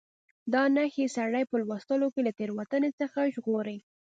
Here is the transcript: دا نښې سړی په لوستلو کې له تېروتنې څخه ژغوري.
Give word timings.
دا 0.53 0.63
نښې 0.75 1.05
سړی 1.15 1.43
په 1.47 1.55
لوستلو 1.61 2.07
کې 2.13 2.21
له 2.27 2.31
تېروتنې 2.37 2.89
څخه 2.99 3.19
ژغوري. 3.35 3.77